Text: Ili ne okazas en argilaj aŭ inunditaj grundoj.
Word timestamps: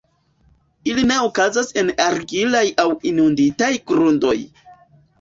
Ili 0.91 1.03
ne 1.11 1.17
okazas 1.25 1.69
en 1.83 1.93
argilaj 2.07 2.65
aŭ 2.87 2.89
inunditaj 3.13 3.73
grundoj. 3.93 4.39